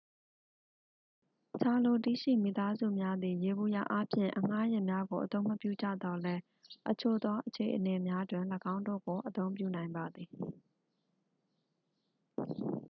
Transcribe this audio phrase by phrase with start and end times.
[1.59, 6.41] ချာလိုတီး ရှိမိသားစုများသည် ယေဘုယျအားဖြင့် အဌားယာဉ်များကိုအသုံးမပြုကြသော်လည်း
[6.91, 8.43] အချို့သောအခြေအနေများတွင်
[8.73, 10.29] ၎င်းတို့ကို အသုံးပြုနိုင်ပါသည်